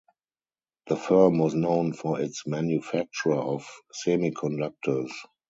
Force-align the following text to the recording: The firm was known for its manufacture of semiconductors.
The 0.87 0.95
firm 0.95 1.37
was 1.37 1.53
known 1.53 1.93
for 1.93 2.19
its 2.19 2.47
manufacture 2.47 3.35
of 3.35 3.67
semiconductors. 4.03 5.11